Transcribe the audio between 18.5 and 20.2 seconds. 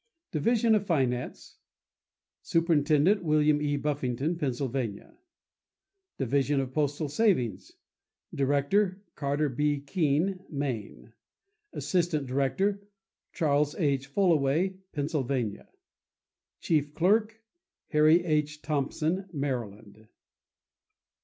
Thompson, Maryland.